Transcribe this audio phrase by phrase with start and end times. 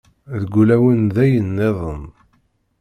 [0.41, 2.03] Deg ulawen d ayen nniḍen.